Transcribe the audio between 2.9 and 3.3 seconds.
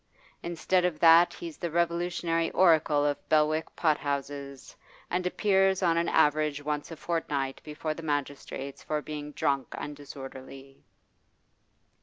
of